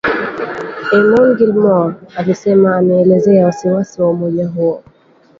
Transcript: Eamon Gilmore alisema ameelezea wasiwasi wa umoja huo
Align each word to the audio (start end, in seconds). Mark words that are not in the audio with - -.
Eamon 0.95 1.35
Gilmore 1.37 1.95
alisema 2.17 2.77
ameelezea 2.77 3.45
wasiwasi 3.45 4.01
wa 4.01 4.09
umoja 4.09 4.47
huo 4.47 4.83